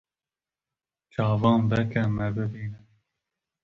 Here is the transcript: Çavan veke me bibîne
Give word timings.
Çavan 1.11 1.61
veke 1.71 2.03
me 2.15 2.27
bibîne 2.35 2.79